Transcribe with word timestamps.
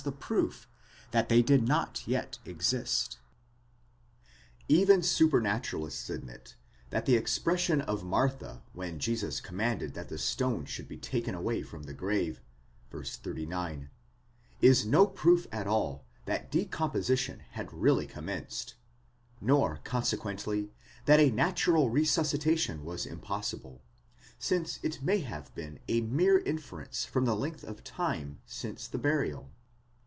the 0.03 0.11
proof 0.11 0.67
that 1.11 1.29
they 1.29 1.43
did 1.43 1.67
not 1.67 2.01
yet 2.07 2.39
exist. 2.43 3.19
Even 4.67 5.01
supranaturalists 5.01 6.09
admit 6.09 6.55
that 6.89 7.05
the 7.05 7.15
expression 7.15 7.81
of 7.81 8.03
Martha 8.03 8.63
when 8.73 8.97
Jesus 8.97 9.39
commanded 9.39 9.93
that 9.93 10.09
the 10.09 10.17
stone 10.17 10.65
should 10.65 10.87
be 10.87 10.97
taken 10.97 11.35
away 11.35 11.61
from 11.61 11.83
the 11.83 11.93
grave, 11.93 12.41
Κύριε, 12.91 12.97
ἤδη 12.97 13.01
ὄζει 13.01 13.13
(v. 13.17 13.21
39), 13.29 13.89
is 14.59 14.85
no 14.87 15.05
proof 15.05 15.45
at 15.51 15.67
all 15.67 16.03
that 16.25 16.49
decomposition 16.49 17.41
had 17.51 17.71
really 17.71 18.07
commenced, 18.07 18.73
nor 19.39 19.81
consequently 19.83 20.71
that 21.05 21.19
a 21.19 21.29
natural 21.29 21.91
resuscitation 21.91 22.83
was 22.83 23.05
impossible, 23.05 23.83
since 24.39 24.79
it 24.81 25.03
may 25.03 25.19
have 25.19 25.53
been 25.53 25.79
a 25.87 26.01
mere 26.01 26.39
inference 26.39 27.05
from 27.05 27.25
the 27.25 27.35
length 27.35 27.63
of 27.63 27.83
time 27.83 28.39
since 28.47 28.87
the 28.87 28.97
burial. 28.97 29.51